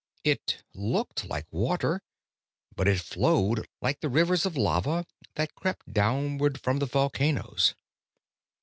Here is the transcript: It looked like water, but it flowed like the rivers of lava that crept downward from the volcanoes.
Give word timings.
It 0.23 0.63
looked 0.73 1.25
like 1.25 1.45
water, 1.51 2.01
but 2.75 2.87
it 2.87 2.99
flowed 3.01 3.67
like 3.83 3.99
the 3.99 4.09
rivers 4.09 4.47
of 4.47 4.57
lava 4.57 5.05
that 5.35 5.53
crept 5.53 5.93
downward 5.93 6.59
from 6.59 6.79
the 6.79 6.87
volcanoes. 6.87 7.75